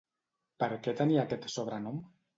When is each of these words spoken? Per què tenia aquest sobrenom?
Per 0.63 0.69
què 0.87 0.95
tenia 1.03 1.21
aquest 1.27 1.47
sobrenom? 1.59 2.05